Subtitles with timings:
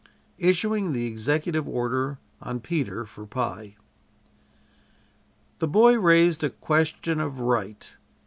[0.39, 3.75] ISSUING THE EXECUTIVE ORDER ON PETER FOR PIE
[5.59, 7.95] The boy raised a question of right.